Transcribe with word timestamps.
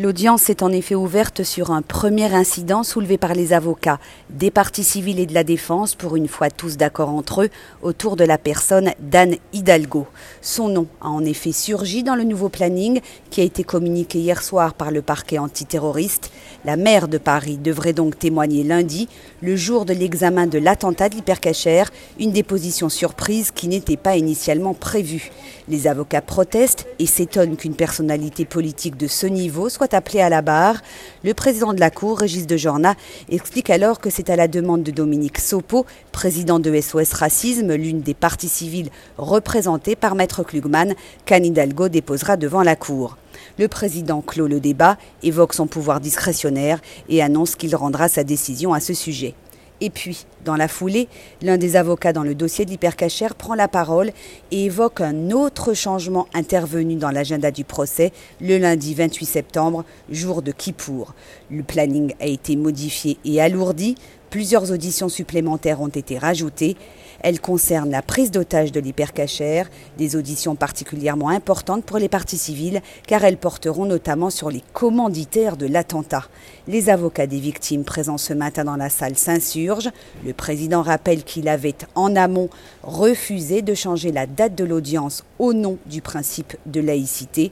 L'audience 0.00 0.48
est 0.48 0.62
en 0.62 0.70
effet 0.70 0.94
ouverte 0.94 1.42
sur 1.42 1.72
un 1.72 1.82
premier 1.82 2.32
incident 2.32 2.84
soulevé 2.84 3.18
par 3.18 3.34
les 3.34 3.52
avocats 3.52 3.98
des 4.30 4.52
partis 4.52 4.84
civils 4.84 5.18
et 5.18 5.26
de 5.26 5.34
la 5.34 5.42
défense, 5.42 5.96
pour 5.96 6.14
une 6.14 6.28
fois 6.28 6.50
tous 6.50 6.76
d'accord 6.76 7.08
entre 7.08 7.42
eux, 7.42 7.48
autour 7.82 8.14
de 8.14 8.22
la 8.22 8.38
personne 8.38 8.92
d'Anne 9.00 9.34
Hidalgo. 9.52 10.06
Son 10.40 10.68
nom 10.68 10.86
a 11.00 11.08
en 11.08 11.24
effet 11.24 11.50
surgi 11.50 12.04
dans 12.04 12.14
le 12.14 12.22
nouveau 12.22 12.48
planning 12.48 13.00
qui 13.30 13.40
a 13.40 13.44
été 13.44 13.64
communiqué 13.64 14.20
hier 14.20 14.40
soir 14.40 14.74
par 14.74 14.92
le 14.92 15.02
parquet 15.02 15.38
antiterroriste. 15.38 16.30
La 16.64 16.76
maire 16.76 17.08
de 17.08 17.18
Paris 17.18 17.56
devrait 17.56 17.92
donc 17.92 18.16
témoigner 18.16 18.62
lundi, 18.62 19.08
le 19.42 19.56
jour 19.56 19.84
de 19.84 19.94
l'examen 19.94 20.46
de 20.46 20.60
l'attentat 20.60 21.08
de 21.08 21.16
l'hypercachère, 21.16 21.90
une 22.20 22.30
déposition 22.30 22.88
surprise 22.88 23.50
qui 23.50 23.66
n'était 23.66 23.96
pas 23.96 24.16
initialement 24.16 24.74
prévue. 24.74 25.32
Les 25.68 25.88
avocats 25.88 26.22
protestent 26.22 26.86
et 27.00 27.06
s'étonnent 27.06 27.56
qu'une 27.56 27.74
personnalité 27.74 28.44
politique 28.44 28.96
de 28.96 29.08
ce 29.08 29.26
niveau 29.26 29.68
soit 29.68 29.87
appelé 29.94 30.20
à 30.20 30.28
la 30.28 30.42
barre. 30.42 30.76
Le 31.24 31.34
président 31.34 31.72
de 31.74 31.80
la 31.80 31.90
Cour, 31.90 32.18
Régis 32.18 32.46
de 32.46 32.56
Jorna, 32.56 32.94
explique 33.28 33.70
alors 33.70 34.00
que 34.00 34.10
c'est 34.10 34.30
à 34.30 34.36
la 34.36 34.48
demande 34.48 34.82
de 34.82 34.90
Dominique 34.90 35.38
Sopo, 35.38 35.86
président 36.12 36.58
de 36.58 36.80
SOS 36.80 37.12
Racisme, 37.12 37.74
l'une 37.74 38.00
des 38.00 38.14
parties 38.14 38.48
civiles 38.48 38.90
représentées 39.16 39.96
par 39.96 40.14
Maître 40.14 40.42
Klugman, 40.42 40.94
qu'Anne 41.24 41.46
Hidalgo 41.46 41.88
déposera 41.88 42.36
devant 42.36 42.62
la 42.62 42.76
Cour. 42.76 43.16
Le 43.58 43.68
président 43.68 44.20
clôt 44.20 44.46
le 44.46 44.60
débat, 44.60 44.98
évoque 45.22 45.54
son 45.54 45.66
pouvoir 45.66 46.00
discrétionnaire 46.00 46.80
et 47.08 47.22
annonce 47.22 47.56
qu'il 47.56 47.74
rendra 47.74 48.08
sa 48.08 48.24
décision 48.24 48.72
à 48.72 48.80
ce 48.80 48.94
sujet. 48.94 49.34
Et 49.80 49.90
puis, 49.90 50.26
dans 50.44 50.56
la 50.56 50.66
foulée, 50.66 51.08
l'un 51.40 51.56
des 51.56 51.76
avocats 51.76 52.12
dans 52.12 52.22
le 52.22 52.34
dossier 52.34 52.64
de 52.64 52.70
l'hypercachère 52.70 53.34
prend 53.34 53.54
la 53.54 53.68
parole 53.68 54.10
et 54.50 54.64
évoque 54.64 55.00
un 55.00 55.30
autre 55.30 55.72
changement 55.72 56.26
intervenu 56.34 56.96
dans 56.96 57.10
l'agenda 57.10 57.50
du 57.50 57.64
procès 57.64 58.12
le 58.40 58.58
lundi 58.58 58.94
28 58.94 59.24
septembre, 59.24 59.84
jour 60.10 60.42
de 60.42 60.50
Kippour. 60.50 61.14
Le 61.50 61.62
planning 61.62 62.14
a 62.20 62.26
été 62.26 62.56
modifié 62.56 63.18
et 63.24 63.40
alourdi, 63.40 63.94
plusieurs 64.30 64.70
auditions 64.70 65.08
supplémentaires 65.08 65.80
ont 65.80 65.88
été 65.88 66.18
rajoutées. 66.18 66.76
Elles 67.20 67.40
concernent 67.40 67.90
la 67.90 68.02
prise 68.02 68.30
d'otage 68.30 68.70
de 68.70 68.78
l'hypercachère, 68.78 69.68
des 69.96 70.14
auditions 70.14 70.54
particulièrement 70.54 71.30
importantes 71.30 71.84
pour 71.84 71.98
les 71.98 72.08
parties 72.08 72.38
civiles, 72.38 72.80
car 73.06 73.24
elles 73.24 73.36
porteront 73.36 73.86
notamment 73.86 74.30
sur 74.30 74.50
les 74.50 74.62
commanditaires 74.72 75.56
de 75.56 75.66
l'attentat. 75.66 76.28
Les 76.68 76.90
avocats 76.90 77.26
des 77.26 77.40
victimes 77.40 77.84
présents 77.84 78.18
ce 78.18 78.34
matin 78.34 78.64
dans 78.64 78.76
la 78.76 78.88
salle 78.88 79.16
s'insurgent. 79.16 79.90
Le 80.24 80.32
président 80.32 80.82
rappelle 80.82 81.24
qu'il 81.24 81.48
avait 81.48 81.74
en 81.96 82.14
amont 82.14 82.50
refusé 82.84 83.62
de 83.62 83.74
changer 83.74 84.12
la 84.12 84.26
date 84.26 84.54
de 84.54 84.64
l'audience 84.64 85.24
au 85.40 85.52
nom 85.52 85.78
du 85.86 86.02
principe 86.02 86.56
de 86.66 86.80
laïcité. 86.80 87.50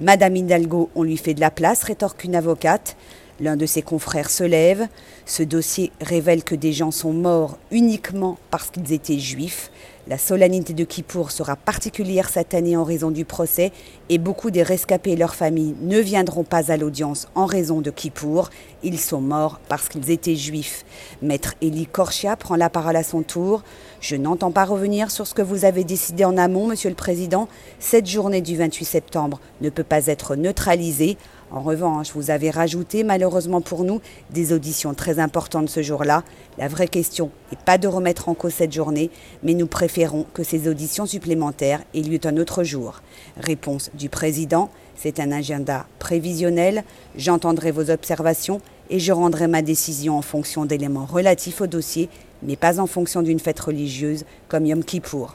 Madame 0.00 0.36
Hidalgo, 0.36 0.90
on 0.94 1.02
lui 1.02 1.16
fait 1.16 1.34
de 1.34 1.40
la 1.40 1.50
place, 1.50 1.82
rétorque 1.82 2.24
une 2.24 2.36
avocate. 2.36 2.96
L'un 3.40 3.56
de 3.56 3.66
ses 3.66 3.82
confrères 3.82 4.30
se 4.30 4.42
lève. 4.42 4.88
Ce 5.24 5.44
dossier 5.44 5.92
révèle 6.00 6.42
que 6.42 6.56
des 6.56 6.72
gens 6.72 6.90
sont 6.90 7.12
morts 7.12 7.56
uniquement 7.70 8.36
parce 8.50 8.70
qu'ils 8.70 8.92
étaient 8.92 9.18
juifs. 9.18 9.70
La 10.08 10.16
solennité 10.16 10.72
de 10.72 10.84
Kippour 10.84 11.30
sera 11.30 11.54
particulière 11.54 12.30
cette 12.30 12.54
année 12.54 12.78
en 12.78 12.82
raison 12.82 13.10
du 13.10 13.26
procès 13.26 13.72
et 14.08 14.16
beaucoup 14.16 14.50
des 14.50 14.62
rescapés 14.62 15.10
et 15.12 15.16
leurs 15.16 15.34
familles 15.34 15.76
ne 15.82 15.98
viendront 15.98 16.44
pas 16.44 16.72
à 16.72 16.78
l'audience 16.78 17.28
en 17.34 17.44
raison 17.44 17.82
de 17.82 17.90
Kippour. 17.90 18.48
Ils 18.82 18.98
sont 18.98 19.20
morts 19.20 19.60
parce 19.68 19.90
qu'ils 19.90 20.10
étaient 20.10 20.34
juifs. 20.34 20.86
Maître 21.20 21.56
Elie 21.62 21.86
Korchia 21.86 22.36
prend 22.36 22.56
la 22.56 22.70
parole 22.70 22.96
à 22.96 23.02
son 23.02 23.22
tour. 23.22 23.62
Je 24.00 24.16
n'entends 24.16 24.50
pas 24.50 24.64
revenir 24.64 25.10
sur 25.10 25.26
ce 25.26 25.34
que 25.34 25.42
vous 25.42 25.66
avez 25.66 25.84
décidé 25.84 26.24
en 26.24 26.38
amont, 26.38 26.66
Monsieur 26.66 26.88
le 26.88 26.96
Président. 26.96 27.46
Cette 27.78 28.06
journée 28.06 28.40
du 28.40 28.56
28 28.56 28.86
septembre 28.86 29.40
ne 29.60 29.68
peut 29.68 29.84
pas 29.84 30.06
être 30.06 30.36
neutralisée. 30.36 31.18
En 31.50 31.60
revanche, 31.60 32.12
vous 32.14 32.30
avez 32.30 32.50
rajouté, 32.50 33.04
malheureusement 33.04 33.62
pour 33.62 33.84
nous, 33.84 34.00
des 34.30 34.52
auditions 34.52 34.92
très 34.92 35.18
importantes 35.18 35.70
ce 35.70 35.82
jour-là. 35.82 36.22
La 36.58 36.68
vraie 36.68 36.88
question 36.88 37.30
n'est 37.50 37.58
pas 37.64 37.78
de 37.78 37.88
remettre 37.88 38.28
en 38.28 38.34
cause 38.34 38.52
cette 38.52 38.72
journée, 38.72 39.10
mais 39.42 39.54
nous 39.54 39.66
préférons 39.66 40.26
que 40.34 40.42
ces 40.42 40.68
auditions 40.68 41.06
supplémentaires 41.06 41.82
aient 41.94 42.02
lieu 42.02 42.18
un 42.24 42.36
autre 42.36 42.64
jour. 42.64 43.00
Réponse 43.38 43.90
du 43.94 44.10
président, 44.10 44.68
c'est 44.94 45.20
un 45.20 45.32
agenda 45.32 45.86
prévisionnel. 45.98 46.84
J'entendrai 47.16 47.70
vos 47.70 47.90
observations 47.90 48.60
et 48.90 48.98
je 48.98 49.12
rendrai 49.12 49.46
ma 49.46 49.62
décision 49.62 50.18
en 50.18 50.22
fonction 50.22 50.66
d'éléments 50.66 51.06
relatifs 51.06 51.62
au 51.62 51.66
dossier, 51.66 52.10
mais 52.42 52.56
pas 52.56 52.78
en 52.78 52.86
fonction 52.86 53.22
d'une 53.22 53.40
fête 53.40 53.60
religieuse 53.60 54.26
comme 54.48 54.66
Yom 54.66 54.84
Kippour. 54.84 55.34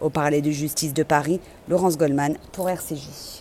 Au 0.00 0.08
Parler 0.08 0.40
de 0.40 0.50
justice 0.50 0.94
de 0.94 1.02
Paris, 1.02 1.40
Laurence 1.68 1.98
Goldman 1.98 2.38
pour 2.52 2.70
RCJ. 2.70 3.38